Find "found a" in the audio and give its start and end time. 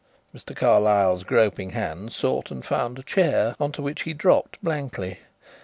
2.65-3.03